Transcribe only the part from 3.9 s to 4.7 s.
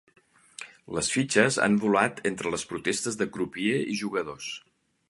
i jugadors.